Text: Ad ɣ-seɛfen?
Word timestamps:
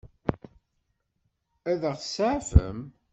Ad 1.71 1.81
ɣ-seɛfen? 1.93 2.79